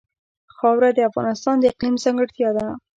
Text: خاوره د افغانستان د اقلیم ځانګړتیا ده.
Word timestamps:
خاوره 0.55 0.89
د 0.93 0.99
افغانستان 1.09 1.55
د 1.59 1.63
اقلیم 1.71 1.95
ځانګړتیا 2.03 2.49
ده. 2.57 2.67